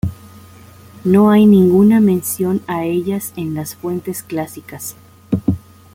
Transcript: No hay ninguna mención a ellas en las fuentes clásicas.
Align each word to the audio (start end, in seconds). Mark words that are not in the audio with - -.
No 1.03 1.29
hay 1.29 1.45
ninguna 1.45 1.99
mención 1.99 2.63
a 2.65 2.85
ellas 2.85 3.33
en 3.35 3.53
las 3.53 3.75
fuentes 3.75 4.23
clásicas. 4.23 4.95